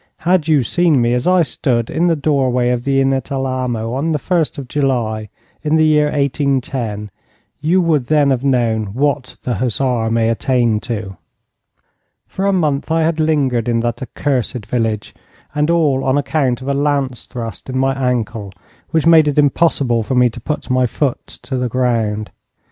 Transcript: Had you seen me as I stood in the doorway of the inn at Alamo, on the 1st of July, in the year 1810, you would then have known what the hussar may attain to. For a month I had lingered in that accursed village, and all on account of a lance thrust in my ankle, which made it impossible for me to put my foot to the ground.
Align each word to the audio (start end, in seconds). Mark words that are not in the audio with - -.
Had 0.25 0.47
you 0.47 0.63
seen 0.63 0.99
me 0.99 1.13
as 1.13 1.27
I 1.27 1.43
stood 1.43 1.91
in 1.91 2.07
the 2.07 2.15
doorway 2.15 2.69
of 2.69 2.85
the 2.85 2.99
inn 3.01 3.13
at 3.13 3.31
Alamo, 3.31 3.93
on 3.93 4.13
the 4.13 4.17
1st 4.17 4.57
of 4.57 4.67
July, 4.67 5.29
in 5.61 5.75
the 5.75 5.85
year 5.85 6.05
1810, 6.07 7.11
you 7.59 7.83
would 7.83 8.07
then 8.07 8.31
have 8.31 8.43
known 8.43 8.95
what 8.95 9.37
the 9.43 9.57
hussar 9.57 10.09
may 10.09 10.29
attain 10.29 10.79
to. 10.79 11.17
For 12.25 12.47
a 12.47 12.51
month 12.51 12.89
I 12.89 13.03
had 13.03 13.19
lingered 13.19 13.69
in 13.69 13.81
that 13.81 14.01
accursed 14.01 14.65
village, 14.65 15.13
and 15.53 15.69
all 15.69 16.03
on 16.03 16.17
account 16.17 16.63
of 16.63 16.67
a 16.67 16.73
lance 16.73 17.25
thrust 17.25 17.69
in 17.69 17.77
my 17.77 17.93
ankle, 17.93 18.51
which 18.89 19.05
made 19.05 19.27
it 19.27 19.37
impossible 19.37 20.01
for 20.01 20.15
me 20.15 20.31
to 20.31 20.41
put 20.41 20.71
my 20.71 20.87
foot 20.87 21.27
to 21.43 21.57
the 21.57 21.69
ground. 21.69 22.31